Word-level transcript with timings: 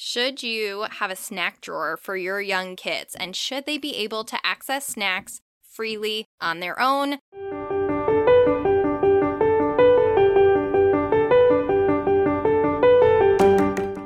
Should 0.00 0.44
you 0.44 0.86
have 1.00 1.10
a 1.10 1.16
snack 1.16 1.60
drawer 1.60 1.96
for 1.96 2.16
your 2.16 2.40
young 2.40 2.76
kids? 2.76 3.16
And 3.16 3.34
should 3.34 3.66
they 3.66 3.78
be 3.78 3.96
able 3.96 4.22
to 4.26 4.38
access 4.44 4.86
snacks 4.86 5.40
freely 5.60 6.24
on 6.40 6.60
their 6.60 6.80
own? 6.80 7.18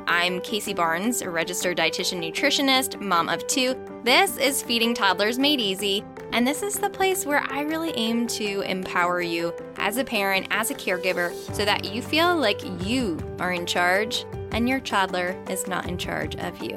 I'm 0.08 0.40
Casey 0.40 0.72
Barnes, 0.72 1.20
a 1.20 1.28
registered 1.28 1.76
dietitian 1.76 2.24
nutritionist, 2.24 2.98
mom 2.98 3.28
of 3.28 3.46
two. 3.46 3.76
This 4.02 4.38
is 4.38 4.62
Feeding 4.62 4.94
Toddlers 4.94 5.38
Made 5.38 5.60
Easy, 5.60 6.02
and 6.32 6.46
this 6.46 6.62
is 6.62 6.76
the 6.76 6.88
place 6.88 7.26
where 7.26 7.44
I 7.50 7.64
really 7.64 7.92
aim 7.96 8.26
to 8.28 8.62
empower 8.62 9.20
you 9.20 9.52
as 9.76 9.98
a 9.98 10.04
parent, 10.04 10.46
as 10.50 10.70
a 10.70 10.74
caregiver, 10.74 11.34
so 11.54 11.66
that 11.66 11.84
you 11.84 12.00
feel 12.00 12.34
like 12.34 12.62
you 12.82 13.18
are 13.38 13.52
in 13.52 13.66
charge 13.66 14.24
and 14.52 14.68
your 14.68 14.80
toddler 14.80 15.36
is 15.48 15.66
not 15.66 15.86
in 15.86 15.98
charge 15.98 16.36
of 16.36 16.62
you. 16.62 16.76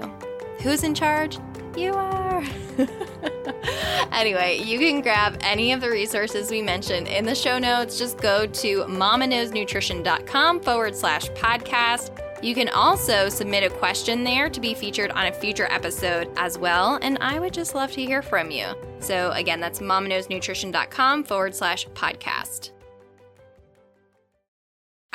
Who's 0.59 0.83
in 0.83 0.95
charge? 0.95 1.37
You 1.77 1.93
are. 1.93 2.43
anyway, 4.11 4.61
you 4.63 4.79
can 4.79 5.01
grab 5.01 5.37
any 5.41 5.73
of 5.73 5.81
the 5.81 5.89
resources 5.89 6.49
we 6.49 6.61
mentioned 6.61 7.07
in 7.07 7.25
the 7.25 7.35
show 7.35 7.59
notes. 7.59 7.99
Just 7.99 8.17
go 8.17 8.45
to 8.47 8.83
mamaknowsnutrition.com 8.85 10.61
forward 10.61 10.95
slash 10.95 11.29
podcast. 11.31 12.21
You 12.41 12.53
can 12.53 12.69
also 12.69 13.27
submit 13.29 13.63
a 13.63 13.75
question 13.75 14.23
there 14.23 14.49
to 14.49 14.61
be 14.61 14.73
featured 14.73 15.11
on 15.11 15.27
a 15.27 15.33
future 15.33 15.67
episode 15.69 16.29
as 16.37 16.57
well, 16.57 16.99
and 17.01 17.17
I 17.19 17.39
would 17.39 17.53
just 17.53 17.75
love 17.75 17.91
to 17.93 18.05
hear 18.05 18.21
from 18.21 18.51
you. 18.51 18.67
So, 18.99 19.31
again, 19.31 19.59
that's 19.59 19.79
mamaknowsnutrition.com 19.79 21.23
forward 21.23 21.55
slash 21.55 21.87
podcast. 21.89 22.71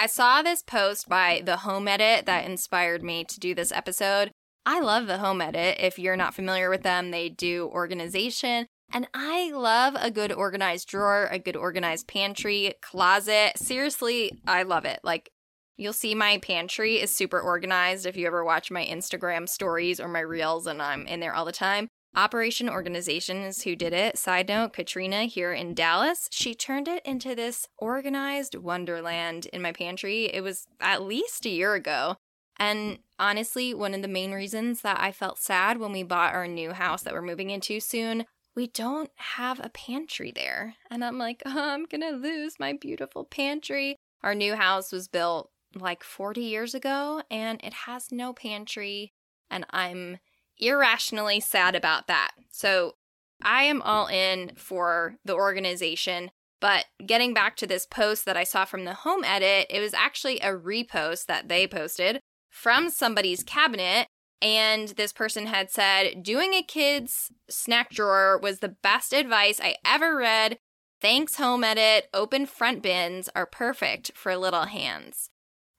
I 0.01 0.07
saw 0.07 0.41
this 0.41 0.63
post 0.63 1.11
by 1.11 1.43
The 1.45 1.59
Home 1.59 1.87
Edit 1.87 2.25
that 2.25 2.47
inspired 2.47 3.03
me 3.03 3.23
to 3.23 3.39
do 3.39 3.55
this 3.55 3.71
episode. 3.71 4.31
I 4.65 4.81
love 4.81 5.07
The 5.07 5.19
Home 5.19 5.43
Edit. 5.43 5.77
If 5.79 5.99
you're 5.99 6.17
not 6.17 6.33
familiar 6.33 6.71
with 6.71 6.83
them, 6.83 7.11
they 7.11 7.29
do 7.29 7.69
organization. 7.71 8.65
And 8.91 9.09
I 9.13 9.53
love 9.53 9.95
a 10.01 10.11
good 10.11 10.33
organized 10.33 10.89
drawer, 10.89 11.29
a 11.31 11.39
good 11.39 11.55
organized 11.55 12.09
pantry, 12.09 12.73
closet. 12.81 13.59
Seriously, 13.59 14.41
I 14.47 14.63
love 14.63 14.87
it. 14.87 15.01
Like, 15.05 15.29
You'll 15.77 15.93
see 15.93 16.15
my 16.15 16.39
pantry 16.39 16.97
is 16.97 17.11
super 17.11 17.41
organized 17.41 18.05
if 18.07 18.17
you 18.17 18.27
ever 18.27 18.43
watch 18.43 18.71
my 18.71 18.85
Instagram 18.85 19.49
stories 19.49 20.01
or 20.01 20.09
my 20.09 20.21
reels, 20.21 20.67
and 20.67 20.81
I'm 20.81 21.07
in 21.07 21.21
there 21.21 21.35
all 21.35 21.47
the 21.47 21.53
time. 21.53 21.89
Operation 22.17 22.69
Organization 22.69 23.39
is 23.39 23.63
who 23.63 23.77
did 23.77 23.93
it. 23.93 24.19
Side 24.19 24.49
note 24.49 24.73
Katrina 24.73 25.25
here 25.25 25.53
in 25.53 25.75
Dallas, 25.75 26.29
she 26.33 26.55
turned 26.55 26.89
it 26.89 27.05
into 27.07 27.35
this 27.35 27.69
organized 27.79 28.57
wonderland 28.57 29.47
in 29.53 29.63
my 29.63 29.73
pantry. 29.73 30.25
It 30.25 30.43
was 30.43 30.67
at 30.81 31.03
least 31.03 31.47
a 31.47 31.51
year 31.51 31.75
ago. 31.75 32.17
And 32.59 32.99
honestly, 33.19 33.73
one 33.75 33.95
of 33.95 34.03
the 34.03 34.09
main 34.09 34.33
reasons 34.33 34.83
that 34.83 35.01
I 35.01 35.13
felt 35.13 35.39
sad 35.39 35.79
when 35.79 35.93
we 35.93 36.03
bought 36.03 36.35
our 36.35 36.49
new 36.49 36.73
house 36.73 37.03
that 37.03 37.15
we're 37.15 37.23
moving 37.23 37.51
into 37.51 37.79
soon, 37.81 38.27
we 38.57 38.67
don't 38.67 39.11
have 39.17 39.61
a 39.61 39.71
pantry 39.71 40.33
there. 40.35 40.75
And 40.91 41.05
I'm 41.05 41.17
like, 41.17 41.43
oh, 41.47 41.71
I'm 41.71 41.87
gonna 41.87 42.11
lose 42.11 42.59
my 42.59 42.73
beautiful 42.73 43.25
pantry. 43.25 43.97
Our 44.23 44.35
new 44.35 44.57
house 44.57 44.91
was 44.91 45.09
built 45.09 45.51
like 45.75 46.03
40 46.03 46.41
years 46.41 46.75
ago 46.75 47.23
and 47.31 47.61
it 47.63 47.73
has 47.73 48.11
no 48.11 48.33
pantry 48.33 49.13
and 49.51 49.65
I'm 49.71 50.19
irrationally 50.61 51.41
sad 51.41 51.75
about 51.75 52.07
that. 52.07 52.33
So 52.51 52.95
I 53.43 53.65
am 53.65 53.83
all 53.83 54.07
in 54.07 54.53
for 54.57 55.17
the 55.25 55.35
organization. 55.35 56.31
But 56.61 56.85
getting 57.05 57.33
back 57.33 57.57
to 57.57 57.67
this 57.67 57.87
post 57.87 58.27
that 58.27 58.37
I 58.37 58.45
saw 58.45 58.65
from 58.65 58.85
the 58.85 58.95
home 58.95 59.25
edit, 59.25 59.67
it 59.71 59.81
was 59.81 59.95
actually 59.95 60.41
a 60.41 60.53
repost 60.53 61.27
that 61.27 61.49
they 61.49 61.67
posted 61.67 62.21
from 62.51 62.91
somebody's 62.91 63.43
cabinet. 63.43 64.07
And 64.43 64.89
this 64.89 65.13
person 65.13 65.47
had 65.47 65.71
said, 65.71 66.23
Doing 66.23 66.53
a 66.55 66.63
kid's 66.63 67.31
snack 67.49 67.91
drawer 67.91 68.39
was 68.39 68.59
the 68.59 68.77
best 68.83 69.13
advice 69.13 69.61
I 69.61 69.77
ever 69.85 70.17
read. 70.17 70.59
Thanks, 71.01 71.37
home 71.37 71.65
edit. 71.65 72.09
Open 72.13 72.45
front 72.45 72.83
bins 72.83 73.31
are 73.35 73.47
perfect 73.47 74.13
for 74.15 74.37
little 74.37 74.65
hands. 74.67 75.30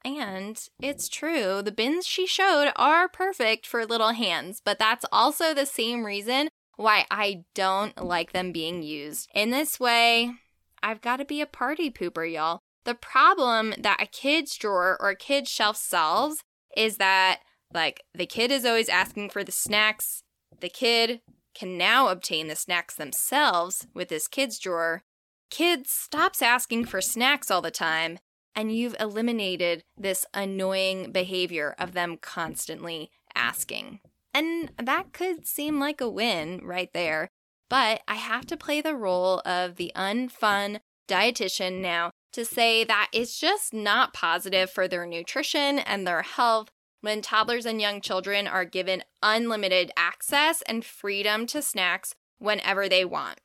And 0.03 0.59
it's 0.81 1.07
true, 1.07 1.61
the 1.61 1.71
bins 1.71 2.07
she 2.07 2.25
showed 2.25 2.71
are 2.75 3.07
perfect 3.07 3.67
for 3.67 3.85
little 3.85 4.11
hands, 4.11 4.61
but 4.63 4.79
that's 4.79 5.05
also 5.11 5.53
the 5.53 5.65
same 5.65 6.05
reason 6.05 6.49
why 6.75 7.05
I 7.11 7.43
don't 7.53 8.03
like 8.03 8.31
them 8.31 8.51
being 8.51 8.81
used. 8.81 9.29
In 9.35 9.51
this 9.51 9.79
way, 9.79 10.33
I've 10.81 11.01
got 11.01 11.17
to 11.17 11.25
be 11.25 11.41
a 11.41 11.45
party 11.45 11.91
pooper, 11.91 12.31
y'all. 12.31 12.61
The 12.83 12.95
problem 12.95 13.75
that 13.77 14.01
a 14.01 14.07
kid's 14.07 14.55
drawer 14.55 14.97
or 14.99 15.09
a 15.09 15.15
kid's 15.15 15.51
shelf 15.51 15.77
solves 15.77 16.43
is 16.75 16.97
that, 16.97 17.41
like, 17.71 18.01
the 18.15 18.25
kid 18.25 18.51
is 18.51 18.65
always 18.65 18.89
asking 18.89 19.29
for 19.29 19.43
the 19.43 19.51
snacks. 19.51 20.23
The 20.59 20.69
kid 20.69 21.21
can 21.53 21.77
now 21.77 22.07
obtain 22.07 22.47
the 22.47 22.55
snacks 22.55 22.95
themselves 22.95 23.85
with 23.93 24.09
this 24.09 24.27
kid's 24.27 24.57
drawer. 24.57 25.03
Kid 25.51 25.85
stops 25.85 26.41
asking 26.41 26.85
for 26.85 27.01
snacks 27.01 27.51
all 27.51 27.61
the 27.61 27.69
time 27.69 28.17
and 28.55 28.75
you've 28.75 28.95
eliminated 28.99 29.83
this 29.97 30.25
annoying 30.33 31.11
behavior 31.11 31.75
of 31.79 31.93
them 31.93 32.17
constantly 32.17 33.11
asking. 33.35 33.99
And 34.33 34.71
that 34.77 35.13
could 35.13 35.45
seem 35.45 35.79
like 35.79 36.01
a 36.01 36.09
win 36.09 36.61
right 36.63 36.91
there, 36.93 37.29
but 37.69 38.01
I 38.07 38.15
have 38.15 38.45
to 38.47 38.57
play 38.57 38.81
the 38.81 38.95
role 38.95 39.41
of 39.45 39.75
the 39.75 39.91
unfun 39.95 40.79
dietitian 41.07 41.81
now 41.81 42.11
to 42.33 42.45
say 42.45 42.83
that 42.85 43.09
it's 43.13 43.37
just 43.37 43.73
not 43.73 44.13
positive 44.13 44.69
for 44.69 44.87
their 44.87 45.05
nutrition 45.05 45.79
and 45.79 46.07
their 46.07 46.21
health 46.21 46.69
when 47.01 47.21
toddlers 47.21 47.65
and 47.65 47.81
young 47.81 47.99
children 47.99 48.47
are 48.47 48.63
given 48.63 49.03
unlimited 49.21 49.91
access 49.97 50.61
and 50.63 50.85
freedom 50.85 51.45
to 51.47 51.61
snacks 51.61 52.15
whenever 52.37 52.87
they 52.87 53.03
want. 53.03 53.39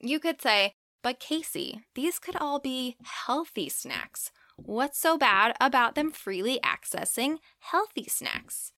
You 0.00 0.20
could 0.20 0.42
say, 0.42 0.74
but 1.06 1.20
Casey, 1.20 1.82
these 1.94 2.18
could 2.18 2.34
all 2.34 2.58
be 2.58 2.96
healthy 3.04 3.68
snacks. 3.68 4.32
What's 4.56 4.98
so 4.98 5.16
bad 5.16 5.54
about 5.60 5.94
them 5.94 6.10
freely 6.10 6.58
accessing 6.64 7.36
healthy 7.60 8.06
snacks? 8.08 8.72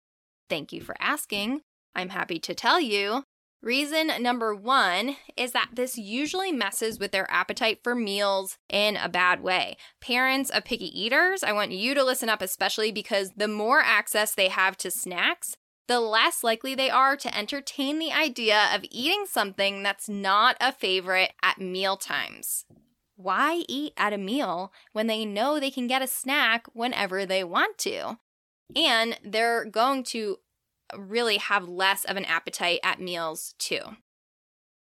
Thank 0.51 0.71
you 0.71 0.83
for 0.83 0.95
asking. 1.01 1.63
I'm 1.95 2.11
happy 2.11 2.39
to 2.41 2.55
tell 2.55 2.83
you. 2.83 3.25
Reason 3.63 4.11
number 4.21 4.55
one 4.55 5.17
is 5.39 5.53
that 5.53 5.71
this 5.73 5.97
usually 5.97 6.53
messes 6.53 6.99
with 6.99 7.13
their 7.13 7.27
appetite 7.31 7.81
for 7.83 7.95
meals 7.95 8.59
in 8.69 8.99
a 8.99 9.09
bad 9.09 9.43
way. 9.43 9.79
Parents 10.03 10.51
of 10.51 10.67
picky 10.67 11.01
eaters, 11.01 11.43
I 11.43 11.53
want 11.53 11.73
you 11.73 11.95
to 11.95 12.05
listen 12.05 12.29
up, 12.29 12.43
especially 12.43 12.93
because 12.93 13.31
the 13.39 13.49
more 13.49 13.81
access 13.81 14.35
they 14.35 14.49
have 14.49 14.77
to 14.77 14.91
snacks, 14.91 15.57
the 15.89 16.01
less 16.01 16.45
likely 16.45 16.75
they 16.75 16.91
are 16.91 17.17
to 17.17 17.37
entertain 17.37 17.99
the 17.99 18.13
idea 18.13 18.69
of 18.75 18.85
eating 18.91 19.25
something 19.27 19.83
that's 19.83 20.09
not 20.09 20.57
a 20.61 20.71
favorite 20.71 21.33
at 21.43 21.59
meal 21.61 21.97
times. 21.97 22.67
Why 23.17 23.65
eat 23.69 23.95
at 23.97 24.13
a 24.13 24.19
meal 24.19 24.73
when 24.93 25.09
they 25.09 25.25
know 25.25 25.59
they 25.59 25.73
can 25.73 25.89
get 25.89 26.03
a 26.03 26.07
snack 26.07 26.67
whenever 26.73 27.27
they 27.27 27.43
want 27.43 27.79
to? 27.79 28.19
And 28.77 29.19
they're 29.25 29.65
going 29.65 30.05
to 30.05 30.39
really 30.97 31.39
have 31.39 31.69
less 31.69 32.05
of 32.05 32.17
an 32.17 32.25
appetite 32.27 32.81
at 32.85 33.01
meals 33.01 33.55
too. 33.59 33.81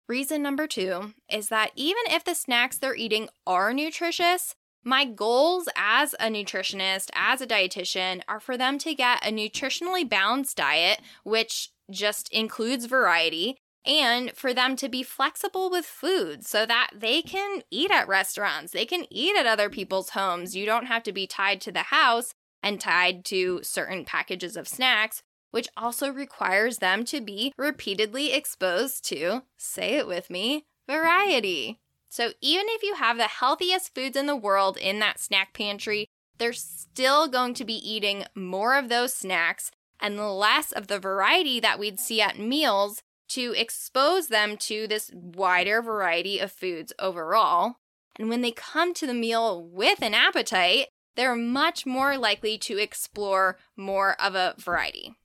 Reason 0.07 0.41
number 0.41 0.67
two 0.67 1.13
is 1.31 1.49
that 1.49 1.71
even 1.75 2.03
if 2.07 2.23
the 2.23 2.35
snacks 2.35 2.77
they're 2.77 2.95
eating 2.95 3.27
are 3.47 3.73
nutritious, 3.73 4.55
my 4.83 5.05
goals 5.05 5.69
as 5.75 6.13
a 6.15 6.27
nutritionist, 6.27 7.09
as 7.13 7.41
a 7.41 7.47
dietitian, 7.47 8.21
are 8.27 8.39
for 8.39 8.57
them 8.57 8.77
to 8.79 8.95
get 8.95 9.25
a 9.25 9.31
nutritionally 9.31 10.07
balanced 10.07 10.57
diet, 10.57 11.01
which 11.23 11.69
just 11.89 12.29
includes 12.29 12.85
variety, 12.85 13.57
and 13.85 14.31
for 14.35 14.53
them 14.53 14.75
to 14.75 14.87
be 14.87 15.03
flexible 15.03 15.69
with 15.69 15.85
food 15.85 16.45
so 16.45 16.65
that 16.65 16.91
they 16.95 17.21
can 17.21 17.63
eat 17.71 17.91
at 17.91 18.07
restaurants, 18.07 18.71
they 18.71 18.85
can 18.85 19.05
eat 19.09 19.35
at 19.35 19.47
other 19.47 19.69
people's 19.69 20.11
homes. 20.11 20.55
You 20.55 20.65
don't 20.65 20.85
have 20.85 21.03
to 21.03 21.11
be 21.11 21.27
tied 21.27 21.61
to 21.61 21.71
the 21.71 21.83
house 21.83 22.33
and 22.63 22.79
tied 22.79 23.25
to 23.25 23.61
certain 23.63 24.05
packages 24.05 24.55
of 24.55 24.67
snacks, 24.67 25.23
which 25.49 25.67
also 25.75 26.11
requires 26.11 26.77
them 26.77 27.03
to 27.05 27.21
be 27.21 27.53
repeatedly 27.57 28.33
exposed 28.33 29.03
to, 29.05 29.43
say 29.57 29.95
it 29.95 30.07
with 30.07 30.29
me, 30.29 30.65
variety. 30.87 31.79
So 32.11 32.33
even 32.41 32.65
if 32.67 32.83
you 32.83 32.95
have 32.95 33.15
the 33.15 33.23
healthiest 33.23 33.95
foods 33.95 34.17
in 34.17 34.25
the 34.25 34.35
world 34.35 34.75
in 34.75 34.99
that 34.99 35.17
snack 35.17 35.53
pantry, 35.53 36.09
they're 36.39 36.51
still 36.51 37.29
going 37.29 37.53
to 37.53 37.63
be 37.63 37.75
eating 37.89 38.25
more 38.35 38.77
of 38.77 38.89
those 38.89 39.13
snacks 39.13 39.71
and 39.97 40.19
less 40.19 40.73
of 40.73 40.87
the 40.87 40.99
variety 40.99 41.61
that 41.61 41.79
we'd 41.79 42.01
see 42.01 42.19
at 42.19 42.37
meals 42.37 43.01
to 43.29 43.53
expose 43.55 44.27
them 44.27 44.57
to 44.57 44.87
this 44.87 45.09
wider 45.13 45.81
variety 45.81 46.37
of 46.37 46.51
foods 46.51 46.91
overall. 46.99 47.77
And 48.17 48.27
when 48.27 48.41
they 48.41 48.51
come 48.51 48.93
to 48.95 49.07
the 49.07 49.13
meal 49.13 49.63
with 49.63 50.01
an 50.01 50.13
appetite, 50.13 50.87
they're 51.15 51.33
much 51.33 51.85
more 51.85 52.17
likely 52.17 52.57
to 52.57 52.77
explore 52.77 53.57
more 53.77 54.21
of 54.21 54.35
a 54.35 54.55
variety. 54.57 55.15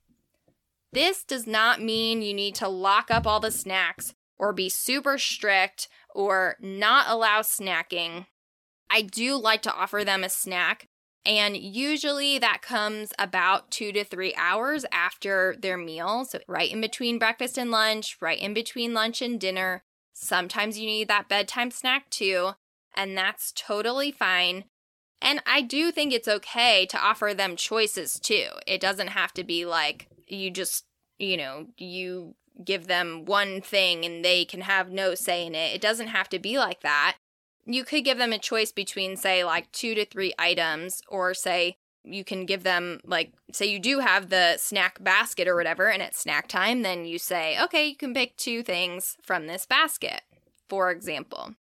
This 0.93 1.25
does 1.25 1.45
not 1.45 1.81
mean 1.81 2.21
you 2.21 2.33
need 2.33 2.55
to 2.55 2.69
lock 2.69 3.11
up 3.11 3.27
all 3.27 3.41
the 3.41 3.51
snacks 3.51 4.13
or 4.39 4.53
be 4.53 4.69
super 4.69 5.17
strict 5.17 5.89
or 6.17 6.57
not 6.59 7.05
allow 7.07 7.41
snacking. 7.41 8.25
I 8.89 9.03
do 9.03 9.35
like 9.35 9.61
to 9.61 9.73
offer 9.73 10.03
them 10.03 10.23
a 10.23 10.29
snack 10.29 10.87
And 11.25 11.57
usually 11.57 12.39
that 12.39 12.61
comes 12.61 13.11
about 13.19 13.69
two 13.69 13.91
to 13.91 14.05
three 14.05 14.33
hours 14.35 14.85
after 14.93 15.55
their 15.59 15.77
meal. 15.77 16.23
So, 16.25 16.39
right 16.47 16.71
in 16.71 16.79
between 16.81 17.19
breakfast 17.19 17.57
and 17.57 17.69
lunch, 17.69 18.17
right 18.21 18.39
in 18.39 18.53
between 18.53 18.93
lunch 18.93 19.21
and 19.21 19.39
dinner. 19.39 19.83
Sometimes 20.13 20.79
you 20.79 20.87
need 20.87 21.09
that 21.09 21.27
bedtime 21.29 21.69
snack 21.69 22.09
too, 22.09 22.51
and 22.95 23.17
that's 23.17 23.51
totally 23.51 24.11
fine. 24.11 24.63
And 25.21 25.41
I 25.45 25.61
do 25.61 25.91
think 25.91 26.13
it's 26.13 26.27
okay 26.27 26.85
to 26.87 26.97
offer 26.97 27.33
them 27.35 27.55
choices 27.57 28.19
too. 28.19 28.47
It 28.65 28.79
doesn't 28.79 29.09
have 29.09 29.33
to 29.33 29.43
be 29.43 29.65
like 29.65 30.07
you 30.27 30.49
just, 30.49 30.85
you 31.19 31.37
know, 31.37 31.67
you 31.77 32.35
give 32.63 32.87
them 32.87 33.25
one 33.25 33.61
thing 33.61 34.05
and 34.05 34.23
they 34.23 34.45
can 34.45 34.61
have 34.61 34.91
no 34.91 35.15
say 35.15 35.45
in 35.45 35.55
it. 35.55 35.75
It 35.75 35.81
doesn't 35.81 36.07
have 36.07 36.29
to 36.29 36.39
be 36.39 36.57
like 36.57 36.81
that 36.81 37.17
you 37.67 37.83
could 37.83 38.05
give 38.05 38.17
them 38.17 38.33
a 38.33 38.39
choice 38.39 38.71
between, 38.71 39.17
say, 39.17 39.43
like 39.43 39.71
two 39.71 39.93
to 39.93 40.05
three 40.05 40.33
items, 40.39 41.01
or 41.09 41.33
say 41.33 41.77
you 42.03 42.23
can 42.23 42.45
give 42.45 42.63
them, 42.63 43.01
like, 43.03 43.33
say 43.51 43.65
you 43.65 43.79
do 43.79 43.99
have 43.99 44.29
the 44.29 44.55
snack 44.57 45.03
basket 45.03 45.47
or 45.47 45.55
whatever, 45.55 45.89
and 45.89 46.01
it's 46.01 46.19
snack 46.19 46.47
time, 46.47 46.81
then 46.81 47.05
you 47.05 47.19
say, 47.19 47.61
okay, 47.61 47.85
you 47.87 47.95
can 47.95 48.13
pick 48.13 48.37
two 48.37 48.63
things 48.63 49.17
from 49.21 49.47
this 49.47 49.65
basket, 49.65 50.21
for 50.69 50.89
example. 50.89 51.55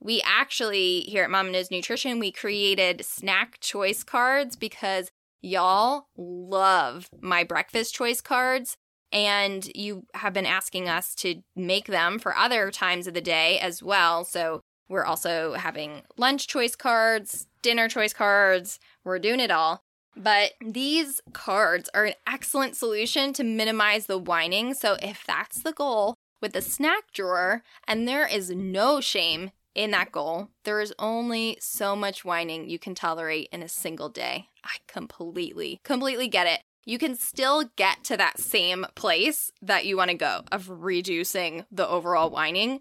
We 0.00 0.20
actually, 0.26 1.00
here 1.02 1.22
at 1.22 1.30
Mama 1.30 1.52
Knows 1.52 1.70
Nutrition, 1.70 2.18
we 2.18 2.32
created 2.32 3.04
snack 3.04 3.60
choice 3.60 4.02
cards 4.02 4.56
because 4.56 5.12
y'all 5.40 6.08
love 6.16 7.08
my 7.20 7.44
breakfast 7.44 7.94
choice 7.94 8.20
cards 8.20 8.76
and 9.12 9.68
you 9.74 10.06
have 10.14 10.32
been 10.32 10.46
asking 10.46 10.88
us 10.88 11.14
to 11.16 11.42
make 11.54 11.86
them 11.86 12.18
for 12.18 12.36
other 12.36 12.70
times 12.70 13.06
of 13.06 13.14
the 13.14 13.20
day 13.20 13.58
as 13.58 13.82
well. 13.82 14.24
So 14.24 14.60
we're 14.88 15.04
also 15.04 15.54
having 15.54 16.02
lunch 16.16 16.48
choice 16.48 16.76
cards, 16.76 17.46
dinner 17.62 17.88
choice 17.88 18.12
cards. 18.12 18.78
We're 19.04 19.18
doing 19.18 19.40
it 19.40 19.50
all. 19.50 19.82
But 20.16 20.52
these 20.60 21.20
cards 21.32 21.88
are 21.94 22.04
an 22.04 22.14
excellent 22.26 22.76
solution 22.76 23.32
to 23.34 23.44
minimize 23.44 24.06
the 24.06 24.18
whining. 24.18 24.74
So, 24.74 24.96
if 25.02 25.24
that's 25.26 25.62
the 25.62 25.72
goal 25.72 26.16
with 26.42 26.52
the 26.52 26.60
snack 26.60 27.12
drawer, 27.14 27.62
and 27.88 28.06
there 28.06 28.26
is 28.26 28.50
no 28.50 29.00
shame 29.00 29.52
in 29.74 29.90
that 29.92 30.12
goal, 30.12 30.48
there 30.64 30.80
is 30.80 30.92
only 30.98 31.56
so 31.60 31.96
much 31.96 32.24
whining 32.24 32.68
you 32.68 32.78
can 32.78 32.94
tolerate 32.94 33.48
in 33.52 33.62
a 33.62 33.68
single 33.68 34.10
day. 34.10 34.48
I 34.62 34.76
completely, 34.86 35.80
completely 35.82 36.28
get 36.28 36.46
it. 36.46 36.60
You 36.84 36.98
can 36.98 37.14
still 37.14 37.64
get 37.76 38.02
to 38.04 38.16
that 38.16 38.38
same 38.40 38.86
place 38.94 39.52
that 39.62 39.86
you 39.86 39.96
want 39.96 40.10
to 40.10 40.16
go 40.16 40.42
of 40.50 40.68
reducing 40.68 41.64
the 41.70 41.88
overall 41.88 42.30
whining 42.30 42.80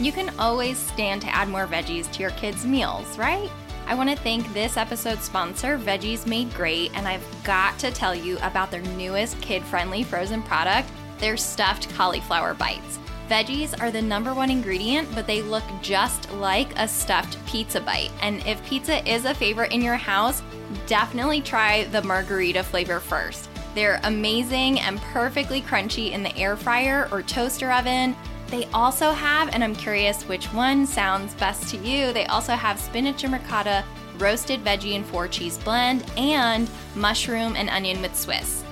you 0.00 0.12
can 0.12 0.30
always 0.38 0.78
stand 0.78 1.20
to 1.20 1.34
add 1.34 1.50
more 1.50 1.66
veggies 1.66 2.10
to 2.12 2.22
your 2.22 2.30
kids' 2.30 2.64
meals, 2.64 3.18
right? 3.18 3.50
I 3.86 3.94
want 3.94 4.08
to 4.08 4.16
thank 4.16 4.50
this 4.54 4.78
episode's 4.78 5.24
sponsor, 5.24 5.76
Veggies 5.76 6.26
Made 6.26 6.54
Great, 6.54 6.90
and 6.96 7.06
I've 7.06 7.26
got 7.44 7.78
to 7.80 7.90
tell 7.90 8.14
you 8.14 8.38
about 8.38 8.70
their 8.70 8.80
newest 8.80 9.38
kid 9.42 9.62
friendly 9.62 10.02
frozen 10.02 10.42
product, 10.42 10.88
their 11.18 11.36
stuffed 11.36 11.90
cauliflower 11.90 12.54
bites. 12.54 12.98
Veggies 13.30 13.80
are 13.80 13.92
the 13.92 14.02
number 14.02 14.34
one 14.34 14.50
ingredient, 14.50 15.08
but 15.14 15.24
they 15.24 15.40
look 15.40 15.62
just 15.82 16.32
like 16.32 16.76
a 16.76 16.88
stuffed 16.88 17.38
pizza 17.46 17.80
bite. 17.80 18.10
And 18.22 18.44
if 18.44 18.60
pizza 18.66 19.08
is 19.08 19.24
a 19.24 19.32
favorite 19.32 19.70
in 19.70 19.80
your 19.80 19.94
house, 19.94 20.42
definitely 20.88 21.40
try 21.40 21.84
the 21.84 22.02
margherita 22.02 22.64
flavor 22.64 22.98
first. 22.98 23.48
They're 23.76 24.00
amazing 24.02 24.80
and 24.80 25.00
perfectly 25.00 25.62
crunchy 25.62 26.10
in 26.10 26.24
the 26.24 26.36
air 26.36 26.56
fryer 26.56 27.08
or 27.12 27.22
toaster 27.22 27.70
oven. 27.70 28.16
They 28.48 28.64
also 28.74 29.12
have, 29.12 29.54
and 29.54 29.62
I'm 29.62 29.76
curious 29.76 30.24
which 30.24 30.46
one 30.46 30.84
sounds 30.84 31.34
best 31.34 31.68
to 31.70 31.76
you, 31.76 32.12
they 32.12 32.26
also 32.26 32.54
have 32.54 32.80
spinach 32.80 33.22
and 33.22 33.32
ricotta, 33.32 33.84
roasted 34.18 34.64
veggie 34.64 34.96
and 34.96 35.06
four 35.06 35.28
cheese 35.28 35.56
blend, 35.56 36.04
and 36.16 36.68
mushroom 36.96 37.54
and 37.54 37.70
onion 37.70 38.02
with 38.02 38.16
Swiss. 38.16 38.64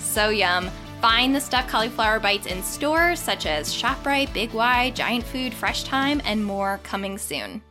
So 0.00 0.30
yum. 0.30 0.68
Find 1.00 1.34
the 1.34 1.40
stuffed 1.40 1.70
cauliflower 1.70 2.20
bites 2.20 2.46
in 2.46 2.62
stores 2.62 3.18
such 3.18 3.46
as 3.46 3.74
ShopRite, 3.74 4.34
Big 4.34 4.52
Y, 4.52 4.90
Giant 4.90 5.24
Food, 5.24 5.54
Fresh 5.54 5.84
Thyme, 5.84 6.20
and 6.26 6.44
more 6.44 6.78
coming 6.82 7.16
soon. 7.16 7.62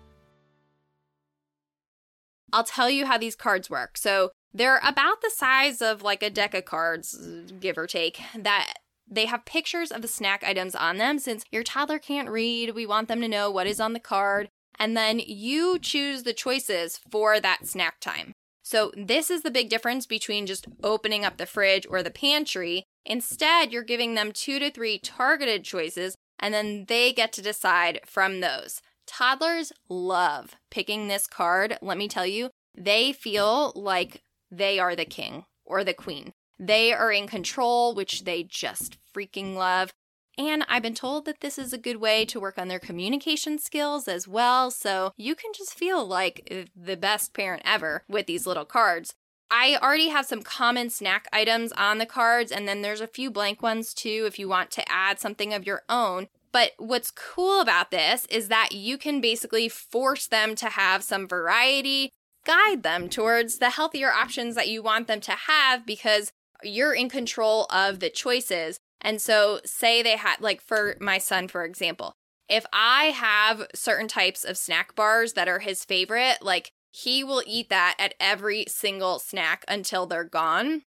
I'll 2.51 2.63
tell 2.63 2.89
you 2.89 3.05
how 3.05 3.19
these 3.19 3.35
cards 3.35 3.69
work. 3.69 3.97
So 3.97 4.31
they're 4.51 4.79
about 4.83 5.21
the 5.21 5.29
size 5.29 5.79
of 5.79 6.01
like 6.01 6.23
a 6.23 6.31
deck 6.31 6.55
of 6.55 6.65
cards, 6.65 7.15
give 7.59 7.77
or 7.77 7.85
take, 7.85 8.19
that 8.35 8.79
they 9.07 9.27
have 9.27 9.45
pictures 9.45 9.91
of 9.91 10.01
the 10.01 10.07
snack 10.07 10.43
items 10.43 10.73
on 10.73 10.97
them 10.97 11.19
since 11.19 11.43
your 11.51 11.61
toddler 11.61 11.99
can't 11.99 12.29
read. 12.29 12.73
We 12.73 12.87
want 12.87 13.09
them 13.09 13.21
to 13.21 13.27
know 13.27 13.51
what 13.51 13.67
is 13.67 13.79
on 13.79 13.93
the 13.93 13.99
card. 13.99 14.49
And 14.79 14.97
then 14.97 15.19
you 15.19 15.77
choose 15.77 16.23
the 16.23 16.33
choices 16.33 16.99
for 17.11 17.39
that 17.39 17.67
snack 17.67 17.99
time. 17.99 18.33
So, 18.63 18.91
this 18.95 19.29
is 19.29 19.41
the 19.43 19.51
big 19.51 19.69
difference 19.69 20.05
between 20.05 20.45
just 20.45 20.67
opening 20.83 21.25
up 21.25 21.37
the 21.37 21.45
fridge 21.45 21.85
or 21.89 22.01
the 22.01 22.11
pantry. 22.11 22.85
Instead, 23.05 23.71
you're 23.71 23.83
giving 23.83 24.13
them 24.13 24.31
two 24.31 24.59
to 24.59 24.69
three 24.69 24.99
targeted 24.99 25.63
choices, 25.63 26.15
and 26.37 26.53
then 26.53 26.85
they 26.87 27.11
get 27.11 27.33
to 27.33 27.41
decide 27.41 28.01
from 28.05 28.39
those. 28.39 28.81
Toddlers 29.07 29.71
love 29.89 30.55
picking 30.69 31.07
this 31.07 31.25
card. 31.25 31.77
Let 31.81 31.97
me 31.97 32.07
tell 32.07 32.27
you, 32.27 32.49
they 32.77 33.11
feel 33.11 33.73
like 33.75 34.21
they 34.51 34.79
are 34.79 34.95
the 34.95 35.05
king 35.05 35.45
or 35.65 35.83
the 35.83 35.93
queen. 35.93 36.33
They 36.59 36.93
are 36.93 37.11
in 37.11 37.27
control, 37.27 37.95
which 37.95 38.25
they 38.25 38.43
just 38.43 38.97
freaking 39.15 39.55
love. 39.55 39.91
And 40.37 40.63
I've 40.69 40.83
been 40.83 40.93
told 40.93 41.25
that 41.25 41.41
this 41.41 41.57
is 41.57 41.73
a 41.73 41.77
good 41.77 41.97
way 41.97 42.23
to 42.25 42.39
work 42.39 42.57
on 42.57 42.69
their 42.69 42.79
communication 42.79 43.59
skills 43.59 44.07
as 44.07 44.27
well. 44.27 44.71
So 44.71 45.11
you 45.17 45.35
can 45.35 45.51
just 45.53 45.73
feel 45.73 46.05
like 46.05 46.69
the 46.75 46.95
best 46.95 47.33
parent 47.33 47.63
ever 47.65 48.03
with 48.07 48.25
these 48.25 48.47
little 48.47 48.65
cards. 48.65 49.15
I 49.51 49.77
already 49.81 50.09
have 50.09 50.25
some 50.25 50.43
common 50.43 50.89
snack 50.89 51.27
items 51.33 51.71
on 51.71 51.97
the 51.97 52.05
cards, 52.05 52.51
and 52.51 52.67
then 52.67 52.81
there's 52.81 53.01
a 53.01 53.07
few 53.07 53.31
blank 53.31 53.61
ones 53.61 53.93
too 53.93 54.25
if 54.27 54.37
you 54.37 54.47
want 54.47 54.71
to 54.71 54.91
add 54.91 55.19
something 55.19 55.53
of 55.53 55.65
your 55.65 55.83
own. 55.89 56.27
But 56.51 56.71
what's 56.77 57.11
cool 57.11 57.61
about 57.61 57.91
this 57.91 58.25
is 58.29 58.47
that 58.47 58.71
you 58.71 58.97
can 58.97 59.21
basically 59.21 59.69
force 59.69 60.27
them 60.27 60.55
to 60.55 60.69
have 60.69 61.03
some 61.03 61.27
variety, 61.27 62.11
guide 62.45 62.83
them 62.83 63.09
towards 63.09 63.57
the 63.57 63.71
healthier 63.71 64.11
options 64.11 64.55
that 64.55 64.67
you 64.67 64.81
want 64.81 65.07
them 65.07 65.21
to 65.21 65.31
have 65.31 65.85
because 65.85 66.31
you're 66.63 66.93
in 66.93 67.09
control 67.09 67.65
of 67.65 67.99
the 67.99 68.09
choices. 68.09 68.79
And 69.01 69.21
so, 69.21 69.61
say 69.63 70.01
they 70.01 70.17
had, 70.17 70.41
like 70.41 70.61
for 70.61 70.97
my 70.99 71.17
son, 71.19 71.47
for 71.47 71.63
example, 71.63 72.13
if 72.49 72.65
I 72.73 73.05
have 73.05 73.67
certain 73.73 74.07
types 74.07 74.43
of 74.43 74.57
snack 74.57 74.95
bars 74.95 75.33
that 75.33 75.47
are 75.47 75.59
his 75.59 75.85
favorite, 75.85 76.39
like 76.41 76.71
he 76.91 77.23
will 77.23 77.43
eat 77.45 77.69
that 77.69 77.95
at 77.99 78.15
every 78.19 78.65
single 78.67 79.19
snack 79.19 79.63
until 79.67 80.05
they're 80.05 80.23
gone, 80.23 80.83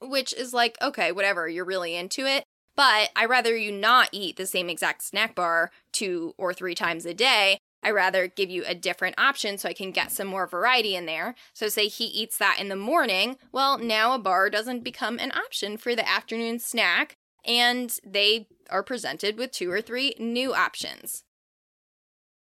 which 0.00 0.32
is 0.32 0.54
like, 0.54 0.76
okay, 0.80 1.12
whatever, 1.12 1.48
you're 1.48 1.64
really 1.64 1.96
into 1.96 2.26
it. 2.26 2.44
But 2.76 3.10
I 3.16 3.26
rather 3.26 3.56
you 3.56 3.72
not 3.72 4.08
eat 4.12 4.36
the 4.36 4.46
same 4.46 4.70
exact 4.70 5.02
snack 5.02 5.34
bar 5.34 5.70
two 5.92 6.34
or 6.38 6.54
three 6.54 6.74
times 6.74 7.04
a 7.04 7.12
day 7.12 7.58
I 7.82 7.90
rather 7.90 8.26
give 8.26 8.50
you 8.50 8.64
a 8.66 8.74
different 8.74 9.18
option 9.18 9.56
so 9.56 9.68
I 9.68 9.72
can 9.72 9.90
get 9.90 10.12
some 10.12 10.26
more 10.26 10.46
variety 10.46 10.94
in 10.94 11.06
there. 11.06 11.34
So, 11.52 11.68
say 11.68 11.88
he 11.88 12.04
eats 12.04 12.36
that 12.38 12.58
in 12.60 12.68
the 12.68 12.76
morning, 12.76 13.36
well, 13.52 13.78
now 13.78 14.12
a 14.14 14.18
bar 14.18 14.50
doesn't 14.50 14.84
become 14.84 15.18
an 15.18 15.32
option 15.32 15.76
for 15.76 15.94
the 15.94 16.08
afternoon 16.08 16.58
snack, 16.58 17.16
and 17.44 17.94
they 18.04 18.48
are 18.68 18.82
presented 18.82 19.38
with 19.38 19.52
two 19.52 19.70
or 19.70 19.80
three 19.80 20.14
new 20.18 20.52
options. 20.54 21.24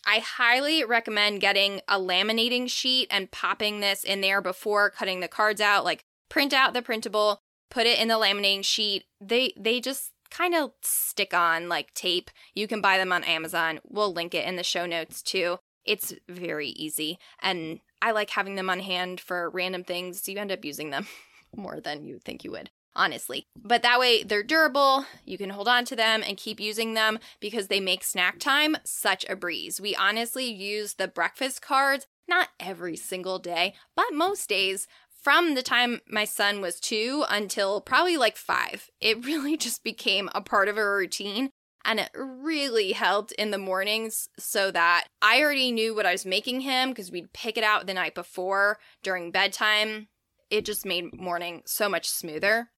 I 0.05 0.19
highly 0.19 0.83
recommend 0.83 1.41
getting 1.41 1.81
a 1.87 1.99
laminating 1.99 2.69
sheet 2.69 3.07
and 3.11 3.31
popping 3.31 3.79
this 3.79 4.03
in 4.03 4.21
there 4.21 4.41
before 4.41 4.89
cutting 4.89 5.19
the 5.19 5.27
cards 5.27 5.61
out. 5.61 5.83
Like, 5.83 6.03
print 6.29 6.53
out 6.53 6.73
the 6.73 6.81
printable, 6.81 7.39
put 7.69 7.85
it 7.85 7.99
in 7.99 8.07
the 8.07 8.15
laminating 8.15 8.65
sheet. 8.65 9.05
They 9.19 9.53
they 9.57 9.79
just 9.79 10.11
kind 10.31 10.55
of 10.55 10.71
stick 10.81 11.33
on 11.33 11.69
like 11.69 11.93
tape. 11.93 12.31
You 12.55 12.67
can 12.67 12.81
buy 12.81 12.97
them 12.97 13.11
on 13.11 13.23
Amazon. 13.23 13.79
We'll 13.87 14.13
link 14.13 14.33
it 14.33 14.47
in 14.47 14.55
the 14.55 14.63
show 14.63 14.85
notes 14.85 15.21
too. 15.21 15.57
It's 15.85 16.13
very 16.27 16.69
easy. 16.69 17.17
And 17.41 17.81
I 18.01 18.11
like 18.11 18.31
having 18.31 18.55
them 18.55 18.69
on 18.69 18.79
hand 18.79 19.19
for 19.19 19.49
random 19.49 19.83
things. 19.83 20.27
You 20.27 20.37
end 20.37 20.51
up 20.51 20.65
using 20.65 20.89
them 20.89 21.07
more 21.55 21.79
than 21.79 22.05
you 22.05 22.19
think 22.19 22.43
you 22.43 22.51
would 22.51 22.71
honestly. 22.95 23.45
But 23.61 23.83
that 23.83 23.99
way 23.99 24.23
they're 24.23 24.43
durable, 24.43 25.05
you 25.25 25.37
can 25.37 25.51
hold 25.51 25.67
on 25.67 25.85
to 25.85 25.95
them 25.95 26.23
and 26.25 26.37
keep 26.37 26.59
using 26.59 26.93
them 26.93 27.19
because 27.39 27.67
they 27.67 27.79
make 27.79 28.03
snack 28.03 28.39
time 28.39 28.77
such 28.83 29.25
a 29.29 29.35
breeze. 29.35 29.79
We 29.79 29.95
honestly 29.95 30.45
use 30.45 30.95
the 30.95 31.07
breakfast 31.07 31.61
cards 31.61 32.05
not 32.27 32.49
every 32.59 32.95
single 32.95 33.39
day, 33.39 33.73
but 33.95 34.13
most 34.13 34.47
days 34.47 34.87
from 35.21 35.53
the 35.53 35.61
time 35.61 36.01
my 36.09 36.25
son 36.25 36.61
was 36.61 36.79
two 36.79 37.23
until 37.29 37.81
probably 37.81 38.17
like 38.17 38.37
five, 38.37 38.89
it 39.01 39.25
really 39.25 39.57
just 39.57 39.83
became 39.83 40.29
a 40.33 40.41
part 40.41 40.67
of 40.67 40.77
a 40.77 40.89
routine. 40.89 41.51
And 41.83 41.99
it 41.99 42.11
really 42.13 42.91
helped 42.91 43.31
in 43.31 43.49
the 43.49 43.57
mornings 43.57 44.29
so 44.37 44.69
that 44.69 45.07
I 45.19 45.41
already 45.41 45.71
knew 45.71 45.95
what 45.95 46.05
I 46.05 46.11
was 46.11 46.27
making 46.27 46.61
him 46.61 46.89
because 46.89 47.11
we'd 47.11 47.33
pick 47.33 47.57
it 47.57 47.63
out 47.63 47.87
the 47.87 47.95
night 47.95 48.13
before 48.13 48.77
during 49.01 49.31
bedtime. 49.31 50.07
It 50.51 50.63
just 50.63 50.85
made 50.85 51.19
morning 51.19 51.63
so 51.65 51.89
much 51.89 52.07
smoother. 52.07 52.69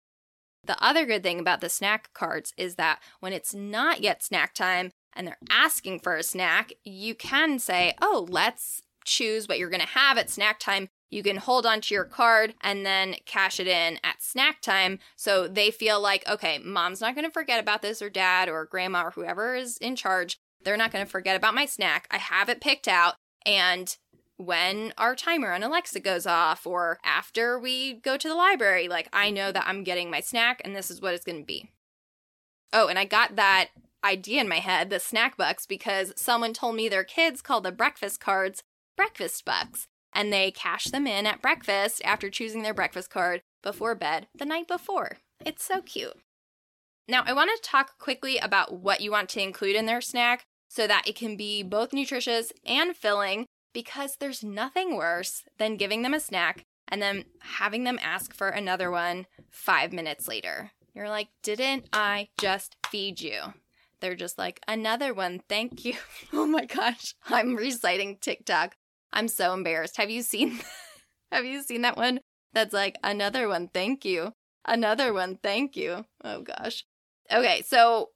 The 0.65 0.81
other 0.83 1.05
good 1.05 1.23
thing 1.23 1.39
about 1.39 1.61
the 1.61 1.69
snack 1.69 2.13
cards 2.13 2.53
is 2.57 2.75
that 2.75 2.99
when 3.19 3.33
it's 3.33 3.53
not 3.53 4.01
yet 4.01 4.23
snack 4.23 4.53
time 4.53 4.91
and 5.13 5.27
they're 5.27 5.37
asking 5.49 5.99
for 5.99 6.15
a 6.15 6.23
snack, 6.23 6.73
you 6.83 7.15
can 7.15 7.59
say, 7.59 7.93
Oh, 8.01 8.27
let's 8.29 8.81
choose 9.05 9.47
what 9.47 9.59
you're 9.59 9.69
going 9.69 9.81
to 9.81 9.87
have 9.87 10.17
at 10.17 10.29
snack 10.29 10.59
time, 10.59 10.87
you 11.13 11.21
can 11.21 11.37
hold 11.37 11.67
onto 11.67 11.93
your 11.93 12.05
card 12.05 12.55
and 12.61 12.83
then 12.83 13.15
cash 13.25 13.59
it 13.59 13.67
in 13.67 13.99
at 14.03 14.23
snack 14.23 14.61
time. 14.61 14.97
So 15.15 15.47
they 15.47 15.69
feel 15.69 16.01
like, 16.01 16.27
okay, 16.27 16.57
mom's 16.57 17.01
not 17.01 17.13
going 17.13 17.25
to 17.25 17.31
forget 17.31 17.59
about 17.59 17.83
this, 17.83 18.01
or 18.01 18.09
dad, 18.09 18.49
or 18.49 18.65
grandma, 18.65 19.03
or 19.03 19.11
whoever 19.11 19.53
is 19.55 19.77
in 19.77 19.95
charge. 19.95 20.37
They're 20.63 20.75
not 20.75 20.91
going 20.91 21.05
to 21.05 21.11
forget 21.11 21.35
about 21.35 21.53
my 21.53 21.67
snack. 21.67 22.07
I 22.09 22.17
have 22.17 22.49
it 22.49 22.61
picked 22.61 22.87
out. 22.87 23.13
And 23.45 23.95
when 24.45 24.93
our 24.97 25.15
timer 25.15 25.51
on 25.51 25.63
Alexa 25.63 25.99
goes 25.99 26.25
off, 26.25 26.65
or 26.65 26.99
after 27.03 27.59
we 27.59 27.93
go 27.93 28.17
to 28.17 28.27
the 28.27 28.35
library, 28.35 28.87
like 28.87 29.09
I 29.13 29.29
know 29.29 29.51
that 29.51 29.67
I'm 29.67 29.83
getting 29.83 30.09
my 30.09 30.19
snack 30.19 30.61
and 30.63 30.75
this 30.75 30.91
is 30.91 31.01
what 31.01 31.13
it's 31.13 31.25
going 31.25 31.39
to 31.39 31.45
be. 31.45 31.69
Oh, 32.71 32.87
and 32.87 32.97
I 32.97 33.05
got 33.05 33.35
that 33.35 33.69
idea 34.03 34.41
in 34.41 34.49
my 34.49 34.59
head, 34.59 34.89
the 34.89 34.99
snack 34.99 35.37
bucks, 35.37 35.65
because 35.65 36.13
someone 36.15 36.53
told 36.53 36.75
me 36.75 36.89
their 36.89 37.03
kids 37.03 37.41
call 37.41 37.61
the 37.61 37.71
breakfast 37.71 38.19
cards 38.19 38.63
breakfast 38.95 39.45
bucks. 39.45 39.87
And 40.15 40.31
they 40.31 40.51
cash 40.51 40.85
them 40.85 41.07
in 41.07 41.25
at 41.25 41.41
breakfast 41.41 42.01
after 42.05 42.29
choosing 42.29 42.61
their 42.61 42.73
breakfast 42.73 43.09
card 43.09 43.41
before 43.63 43.95
bed 43.95 44.27
the 44.35 44.45
night 44.45 44.67
before. 44.67 45.17
It's 45.43 45.63
so 45.63 45.81
cute. 45.81 46.13
Now, 47.07 47.23
I 47.25 47.33
want 47.33 47.49
to 47.49 47.69
talk 47.69 47.97
quickly 47.97 48.37
about 48.37 48.79
what 48.79 49.01
you 49.01 49.11
want 49.11 49.29
to 49.29 49.41
include 49.41 49.75
in 49.75 49.87
their 49.87 50.01
snack 50.01 50.45
so 50.69 50.87
that 50.87 51.07
it 51.07 51.15
can 51.15 51.35
be 51.35 51.63
both 51.63 51.93
nutritious 51.93 52.51
and 52.65 52.95
filling 52.95 53.47
because 53.73 54.17
there's 54.17 54.43
nothing 54.43 54.95
worse 54.95 55.43
than 55.57 55.77
giving 55.77 56.01
them 56.03 56.13
a 56.13 56.19
snack 56.19 56.65
and 56.87 57.01
then 57.01 57.25
having 57.39 57.83
them 57.83 57.99
ask 58.01 58.33
for 58.33 58.49
another 58.49 58.91
one 58.91 59.25
five 59.49 59.91
minutes 59.91 60.27
later. 60.27 60.71
You're 60.93 61.09
like, 61.09 61.29
didn't 61.41 61.89
I 61.91 62.29
just 62.39 62.75
feed 62.89 63.19
you? 63.19 63.53
They're 63.99 64.15
just 64.15 64.37
like, 64.37 64.59
another 64.67 65.13
one, 65.13 65.41
thank 65.49 65.85
you. 65.85 65.95
oh 66.33 66.45
my 66.45 66.65
gosh, 66.65 67.15
I'm 67.27 67.55
reciting 67.55 68.17
TikTok. 68.17 68.75
I'm 69.11 69.27
so 69.27 69.53
embarrassed. 69.53 69.97
Have 69.97 70.09
you 70.09 70.21
seen 70.21 70.59
have 71.31 71.45
you 71.45 71.63
seen 71.63 71.81
that 71.81 71.97
one? 71.97 72.19
That's 72.53 72.73
like 72.73 72.97
another 73.03 73.47
one, 73.47 73.69
thank 73.73 74.05
you. 74.05 74.33
Another 74.65 75.13
one, 75.13 75.37
thank 75.41 75.75
you. 75.75 76.05
Oh 76.23 76.41
gosh. 76.41 76.85
Okay, 77.31 77.63
so 77.65 78.09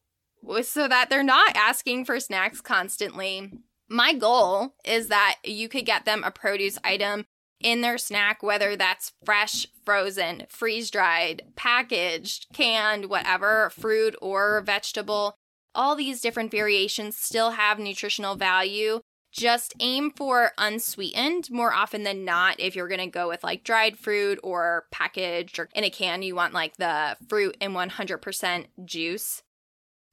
so 0.61 0.87
that 0.87 1.09
they're 1.09 1.23
not 1.23 1.55
asking 1.55 2.05
for 2.05 2.19
snacks 2.19 2.61
constantly. 2.61 3.51
My 3.89 4.13
goal 4.13 4.75
is 4.83 5.07
that 5.07 5.37
you 5.43 5.69
could 5.69 5.85
get 5.85 6.05
them 6.05 6.23
a 6.23 6.31
produce 6.31 6.77
item 6.83 7.25
in 7.59 7.81
their 7.81 7.97
snack, 7.97 8.43
whether 8.43 8.75
that's 8.75 9.13
fresh, 9.25 9.67
frozen, 9.85 10.43
freeze 10.49 10.91
dried, 10.91 11.43
packaged, 11.55 12.47
canned, 12.53 13.05
whatever, 13.05 13.71
fruit 13.71 14.15
or 14.21 14.61
vegetable. 14.61 15.35
All 15.73 15.95
these 15.95 16.21
different 16.21 16.51
variations 16.51 17.17
still 17.17 17.51
have 17.51 17.79
nutritional 17.79 18.35
value. 18.35 18.99
Just 19.31 19.73
aim 19.79 20.11
for 20.15 20.51
unsweetened 20.57 21.49
more 21.51 21.73
often 21.73 22.03
than 22.03 22.25
not. 22.25 22.59
If 22.59 22.75
you're 22.75 22.87
going 22.87 22.99
to 22.99 23.07
go 23.07 23.27
with 23.27 23.43
like 23.43 23.63
dried 23.63 23.97
fruit 23.97 24.39
or 24.43 24.85
packaged 24.91 25.59
or 25.59 25.69
in 25.75 25.83
a 25.83 25.89
can, 25.89 26.23
you 26.23 26.35
want 26.35 26.53
like 26.53 26.77
the 26.77 27.17
fruit 27.27 27.55
in 27.59 27.73
100% 27.73 28.65
juice 28.85 29.43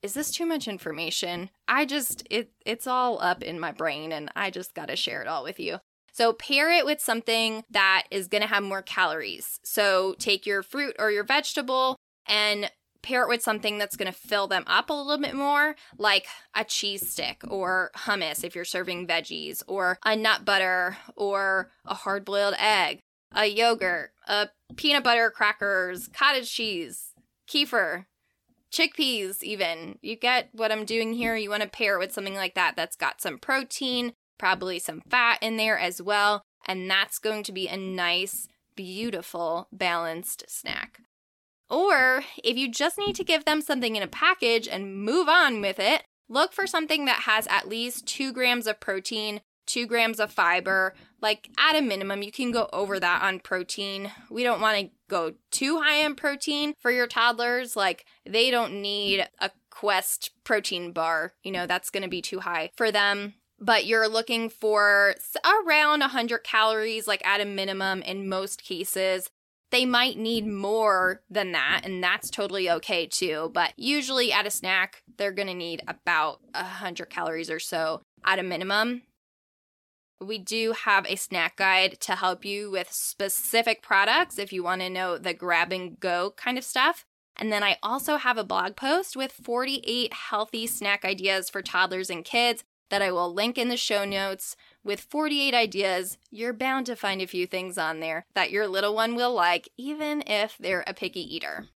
is 0.04 0.12
this 0.12 0.30
too 0.30 0.44
much 0.44 0.68
information? 0.68 1.48
I 1.66 1.86
just 1.86 2.26
it 2.30 2.50
it's 2.66 2.86
all 2.86 3.18
up 3.22 3.42
in 3.42 3.58
my 3.58 3.72
brain 3.72 4.12
and 4.12 4.30
I 4.36 4.50
just 4.50 4.74
got 4.74 4.88
to 4.88 4.96
share 4.96 5.22
it 5.22 5.28
all 5.28 5.42
with 5.42 5.58
you. 5.58 5.78
So 6.12 6.34
pair 6.34 6.70
it 6.70 6.84
with 6.84 7.00
something 7.00 7.64
that 7.70 8.04
is 8.10 8.28
going 8.28 8.42
to 8.42 8.48
have 8.48 8.62
more 8.62 8.82
calories. 8.82 9.58
So 9.64 10.14
take 10.18 10.46
your 10.46 10.62
fruit 10.62 10.94
or 10.98 11.10
your 11.10 11.24
vegetable 11.24 11.96
and 12.28 12.70
pair 13.02 13.22
it 13.22 13.28
with 13.28 13.42
something 13.42 13.78
that's 13.78 13.96
going 13.96 14.12
to 14.12 14.18
fill 14.18 14.46
them 14.46 14.64
up 14.66 14.90
a 14.90 14.92
little 14.92 15.20
bit 15.20 15.34
more, 15.34 15.74
like 15.98 16.26
a 16.54 16.64
cheese 16.64 17.08
stick 17.10 17.42
or 17.48 17.90
hummus 17.96 18.44
if 18.44 18.54
you're 18.54 18.64
serving 18.64 19.06
veggies, 19.06 19.62
or 19.66 19.98
a 20.04 20.14
nut 20.14 20.44
butter 20.44 20.98
or 21.16 21.70
a 21.86 21.94
hard 21.94 22.24
boiled 22.24 22.54
egg, 22.58 23.00
a 23.34 23.46
yogurt, 23.46 24.10
a 24.28 24.50
peanut 24.76 25.02
butter 25.02 25.30
crackers, 25.30 26.08
cottage 26.08 26.52
cheese, 26.52 27.12
kefir, 27.48 28.04
chickpeas, 28.74 29.42
even. 29.42 29.98
You 30.02 30.16
get 30.16 30.48
what 30.52 30.72
I'm 30.72 30.84
doing 30.84 31.12
here. 31.12 31.36
You 31.36 31.50
want 31.50 31.62
to 31.62 31.68
pair 31.68 31.96
it 31.96 31.98
with 31.98 32.12
something 32.12 32.34
like 32.34 32.54
that 32.54 32.74
that's 32.76 32.96
got 32.96 33.20
some 33.20 33.38
protein, 33.38 34.12
probably 34.38 34.78
some 34.78 35.02
fat 35.08 35.38
in 35.40 35.56
there 35.56 35.78
as 35.78 36.02
well. 36.02 36.42
And 36.66 36.90
that's 36.90 37.18
going 37.18 37.42
to 37.44 37.52
be 37.52 37.68
a 37.68 37.76
nice, 37.76 38.48
beautiful, 38.74 39.68
balanced 39.72 40.44
snack. 40.48 41.00
Or 41.70 42.24
if 42.42 42.56
you 42.56 42.70
just 42.70 42.98
need 42.98 43.16
to 43.16 43.24
give 43.24 43.44
them 43.44 43.60
something 43.60 43.96
in 43.96 44.02
a 44.02 44.08
package 44.08 44.68
and 44.68 44.96
move 44.96 45.28
on 45.28 45.60
with 45.60 45.78
it, 45.78 46.02
look 46.28 46.52
for 46.52 46.66
something 46.66 47.04
that 47.04 47.22
has 47.22 47.46
at 47.46 47.68
least 47.68 48.06
two 48.06 48.32
grams 48.32 48.66
of 48.66 48.80
protein, 48.80 49.40
two 49.66 49.86
grams 49.86 50.20
of 50.20 50.30
fiber. 50.30 50.94
Like 51.20 51.48
at 51.58 51.76
a 51.76 51.82
minimum, 51.82 52.22
you 52.22 52.32
can 52.32 52.50
go 52.50 52.68
over 52.72 53.00
that 53.00 53.22
on 53.22 53.40
protein. 53.40 54.10
We 54.30 54.42
don't 54.42 54.60
want 54.60 54.78
to 54.78 54.90
go 55.08 55.34
too 55.50 55.80
high 55.80 56.04
in 56.04 56.14
protein 56.14 56.74
for 56.78 56.90
your 56.90 57.06
toddlers. 57.06 57.76
Like 57.76 58.04
they 58.26 58.50
don't 58.50 58.82
need 58.82 59.26
a 59.38 59.50
Quest 59.74 60.30
protein 60.44 60.92
bar. 60.92 61.32
You 61.42 61.50
know, 61.50 61.66
that's 61.66 61.90
going 61.90 62.04
to 62.04 62.08
be 62.08 62.22
too 62.22 62.40
high 62.40 62.70
for 62.76 62.92
them. 62.92 63.34
But 63.58 63.86
you're 63.86 64.08
looking 64.08 64.48
for 64.48 65.14
around 65.44 66.00
100 66.00 66.38
calories, 66.44 67.08
like 67.08 67.26
at 67.26 67.40
a 67.40 67.44
minimum 67.44 68.00
in 68.02 68.28
most 68.28 68.62
cases. 68.62 69.28
They 69.70 69.84
might 69.84 70.16
need 70.16 70.46
more 70.46 71.22
than 71.28 71.50
that, 71.52 71.80
and 71.82 72.02
that's 72.02 72.30
totally 72.30 72.70
okay 72.70 73.06
too. 73.06 73.50
But 73.52 73.72
usually 73.76 74.32
at 74.32 74.46
a 74.46 74.50
snack, 74.50 75.02
they're 75.16 75.32
going 75.32 75.48
to 75.48 75.54
need 75.54 75.82
about 75.88 76.40
100 76.54 77.10
calories 77.10 77.50
or 77.50 77.58
so 77.58 78.02
at 78.24 78.38
a 78.38 78.44
minimum. 78.44 79.02
We 80.24 80.38
do 80.38 80.72
have 80.72 81.06
a 81.06 81.16
snack 81.16 81.56
guide 81.56 82.00
to 82.00 82.16
help 82.16 82.44
you 82.44 82.70
with 82.70 82.90
specific 82.90 83.82
products 83.82 84.38
if 84.38 84.52
you 84.52 84.62
want 84.62 84.80
to 84.80 84.90
know 84.90 85.18
the 85.18 85.34
grab 85.34 85.72
and 85.72 85.98
go 86.00 86.32
kind 86.36 86.58
of 86.58 86.64
stuff. 86.64 87.04
And 87.36 87.52
then 87.52 87.62
I 87.62 87.78
also 87.82 88.16
have 88.16 88.38
a 88.38 88.44
blog 88.44 88.76
post 88.76 89.16
with 89.16 89.32
48 89.32 90.12
healthy 90.12 90.66
snack 90.66 91.04
ideas 91.04 91.50
for 91.50 91.62
toddlers 91.62 92.10
and 92.10 92.24
kids 92.24 92.64
that 92.90 93.02
I 93.02 93.10
will 93.10 93.32
link 93.32 93.58
in 93.58 93.68
the 93.68 93.76
show 93.76 94.04
notes. 94.04 94.56
With 94.84 95.00
48 95.00 95.54
ideas, 95.54 96.18
you're 96.30 96.52
bound 96.52 96.86
to 96.86 96.96
find 96.96 97.20
a 97.20 97.26
few 97.26 97.46
things 97.46 97.76
on 97.76 98.00
there 98.00 98.24
that 98.34 98.50
your 98.50 98.68
little 98.68 98.94
one 98.94 99.14
will 99.14 99.34
like, 99.34 99.68
even 99.76 100.22
if 100.26 100.56
they're 100.58 100.84
a 100.86 100.94
picky 100.94 101.34
eater. 101.34 101.66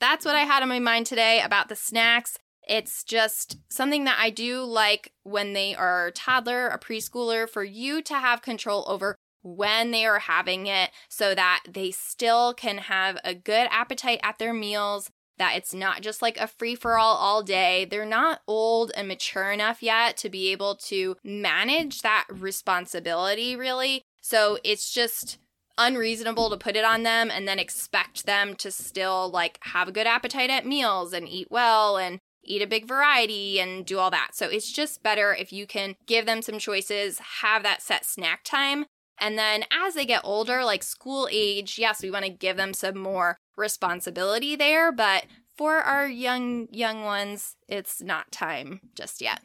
That's 0.00 0.24
what 0.24 0.36
I 0.36 0.42
had 0.42 0.62
on 0.62 0.68
my 0.68 0.78
mind 0.78 1.06
today 1.06 1.40
about 1.40 1.68
the 1.68 1.76
snacks. 1.76 2.38
It's 2.68 3.02
just 3.02 3.56
something 3.70 4.04
that 4.04 4.18
I 4.20 4.30
do 4.30 4.62
like 4.62 5.12
when 5.22 5.54
they 5.54 5.74
are 5.74 6.08
a 6.08 6.12
toddler, 6.12 6.68
a 6.68 6.78
preschooler, 6.78 7.48
for 7.48 7.64
you 7.64 8.02
to 8.02 8.14
have 8.14 8.42
control 8.42 8.84
over 8.86 9.16
when 9.42 9.90
they 9.90 10.04
are 10.04 10.18
having 10.18 10.66
it 10.66 10.90
so 11.08 11.34
that 11.34 11.62
they 11.68 11.90
still 11.90 12.52
can 12.52 12.78
have 12.78 13.18
a 13.24 13.34
good 13.34 13.68
appetite 13.70 14.20
at 14.22 14.38
their 14.38 14.52
meals, 14.52 15.10
that 15.38 15.56
it's 15.56 15.72
not 15.72 16.02
just 16.02 16.20
like 16.20 16.36
a 16.36 16.46
free 16.46 16.74
for 16.74 16.98
all 16.98 17.16
all 17.16 17.42
day. 17.42 17.86
They're 17.88 18.04
not 18.04 18.42
old 18.46 18.92
and 18.94 19.08
mature 19.08 19.50
enough 19.50 19.82
yet 19.82 20.16
to 20.18 20.28
be 20.28 20.52
able 20.52 20.74
to 20.86 21.16
manage 21.24 22.02
that 22.02 22.26
responsibility, 22.30 23.56
really. 23.56 24.02
So 24.20 24.58
it's 24.62 24.92
just 24.92 25.38
unreasonable 25.78 26.50
to 26.50 26.56
put 26.56 26.76
it 26.76 26.84
on 26.84 27.04
them 27.04 27.30
and 27.30 27.46
then 27.46 27.58
expect 27.58 28.26
them 28.26 28.56
to 28.56 28.70
still 28.70 29.30
like 29.30 29.58
have 29.62 29.88
a 29.88 29.92
good 29.92 30.08
appetite 30.08 30.50
at 30.50 30.66
meals 30.66 31.12
and 31.12 31.28
eat 31.28 31.46
well 31.50 31.96
and 31.96 32.18
eat 32.48 32.62
a 32.62 32.66
big 32.66 32.86
variety 32.86 33.60
and 33.60 33.84
do 33.84 33.98
all 33.98 34.10
that. 34.10 34.30
So 34.34 34.46
it's 34.46 34.70
just 34.72 35.02
better 35.02 35.34
if 35.34 35.52
you 35.52 35.66
can 35.66 35.96
give 36.06 36.26
them 36.26 36.42
some 36.42 36.58
choices, 36.58 37.18
have 37.40 37.62
that 37.62 37.82
set 37.82 38.04
snack 38.04 38.42
time. 38.44 38.86
And 39.20 39.38
then 39.38 39.64
as 39.72 39.94
they 39.94 40.06
get 40.06 40.20
older, 40.24 40.64
like 40.64 40.82
school 40.82 41.28
age, 41.30 41.78
yes, 41.78 42.02
we 42.02 42.10
want 42.10 42.24
to 42.24 42.30
give 42.30 42.56
them 42.56 42.72
some 42.72 42.98
more 42.98 43.38
responsibility 43.56 44.56
there, 44.56 44.92
but 44.92 45.26
for 45.56 45.78
our 45.78 46.06
young 46.06 46.68
young 46.70 47.02
ones, 47.02 47.56
it's 47.66 48.00
not 48.00 48.30
time 48.30 48.80
just 48.94 49.20
yet. 49.20 49.40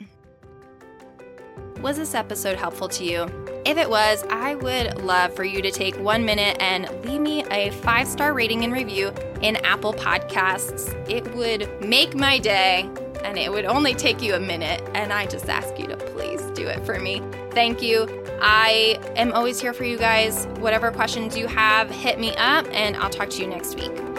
Was 1.82 1.98
this 1.98 2.14
episode 2.14 2.56
helpful 2.56 2.88
to 2.90 3.04
you? 3.04 3.24
If 3.66 3.78
it 3.78 3.90
was, 3.90 4.24
I 4.30 4.56
would 4.56 5.02
love 5.02 5.36
for 5.36 5.44
you 5.44 5.62
to 5.62 5.72
take 5.72 5.98
one 5.98 6.24
minute 6.24 6.56
and 6.62 6.88
leave 7.04 7.20
me 7.20 7.44
a 7.46 7.72
five 7.72 8.08
star 8.08 8.34
rating 8.34 8.64
and 8.64 8.72
review 8.72 9.12
in 9.44 9.58
Apple 9.58 9.94
Podcasts. 9.94 10.90
It 11.08 11.32
would 11.36 11.70
make 11.86 12.16
my 12.16 12.40
day, 12.40 12.90
and 13.24 13.38
it 13.38 13.52
would 13.52 13.66
only 13.66 13.94
take 13.94 14.22
you 14.22 14.34
a 14.34 14.40
minute. 14.40 14.82
And 14.96 15.14
I 15.14 15.28
just 15.28 15.48
ask 15.50 15.78
you 15.78 15.86
to 15.88 15.98
please 15.98 16.42
do 16.52 16.68
it 16.68 16.84
for 16.86 17.00
me. 17.00 17.22
Thank 17.52 17.82
you. 17.82 18.08
I 18.42 19.00
am 19.16 19.32
always 19.34 19.62
here 19.62 19.74
for 19.74 19.84
you 19.84 19.98
guys. 19.98 20.48
Whatever 20.58 20.92
questions 20.92 21.38
you 21.38 21.48
have, 21.48 21.90
hit 21.90 22.20
me 22.20 22.36
up, 22.38 22.66
and 22.72 22.96
I'll 22.98 23.10
talk 23.10 23.30
to 23.32 23.42
you 23.42 23.48
next 23.48 23.76
week. 23.76 24.13